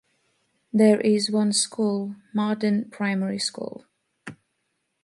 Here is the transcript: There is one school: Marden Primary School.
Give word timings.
There 0.73 0.99
is 0.99 1.29
one 1.29 1.53
school: 1.53 2.15
Marden 2.33 2.89
Primary 2.89 3.37
School. 3.37 3.85